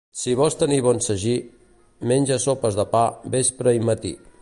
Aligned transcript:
Si 0.19 0.31
vols 0.37 0.55
tenir 0.61 0.79
bon 0.85 1.01
sagí, 1.09 1.35
menja 2.13 2.41
sopes 2.49 2.83
de 2.83 2.89
pa 2.97 3.07
vespre 3.37 3.79
i 3.81 3.89
matí. 3.93 4.19